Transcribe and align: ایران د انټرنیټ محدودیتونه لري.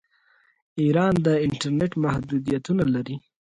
ایران 0.81 1.13
د 1.25 1.27
انټرنیټ 1.45 1.91
محدودیتونه 2.03 2.83
لري. 2.95 3.15